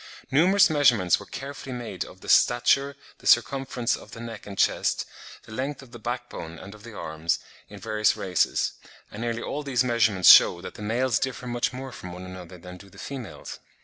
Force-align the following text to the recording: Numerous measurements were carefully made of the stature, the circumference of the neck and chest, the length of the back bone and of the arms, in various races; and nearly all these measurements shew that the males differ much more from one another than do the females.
Numerous 0.31 0.67
measurements 0.67 1.19
were 1.19 1.27
carefully 1.27 1.73
made 1.73 2.03
of 2.05 2.21
the 2.21 2.27
stature, 2.27 2.95
the 3.19 3.27
circumference 3.27 3.95
of 3.95 4.13
the 4.13 4.19
neck 4.19 4.47
and 4.47 4.57
chest, 4.57 5.05
the 5.43 5.51
length 5.51 5.83
of 5.83 5.91
the 5.91 5.99
back 5.99 6.27
bone 6.27 6.57
and 6.57 6.73
of 6.73 6.81
the 6.81 6.97
arms, 6.97 7.37
in 7.69 7.79
various 7.79 8.17
races; 8.17 8.71
and 9.11 9.21
nearly 9.21 9.43
all 9.43 9.61
these 9.61 9.83
measurements 9.83 10.31
shew 10.31 10.59
that 10.63 10.73
the 10.73 10.81
males 10.81 11.19
differ 11.19 11.45
much 11.45 11.71
more 11.71 11.91
from 11.91 12.13
one 12.13 12.25
another 12.25 12.57
than 12.57 12.77
do 12.77 12.89
the 12.89 12.97
females. 12.97 13.59